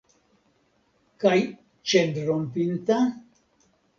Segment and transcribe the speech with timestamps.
[1.25, 1.35] Kaj
[1.93, 2.97] ĉenrompinta?